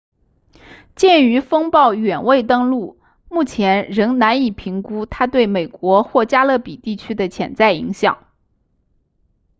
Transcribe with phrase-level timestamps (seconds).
[0.95, 8.25] 鉴于风暴远未登陆目前仍难以评估它对美国或加勒比地区的潜在影响